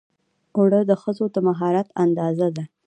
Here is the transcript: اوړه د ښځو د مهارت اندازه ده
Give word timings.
اوړه 0.55 0.79
د 0.89 0.91
ښځو 1.01 1.25
د 1.33 1.37
مهارت 1.47 1.87
اندازه 2.03 2.47
ده 2.55 2.63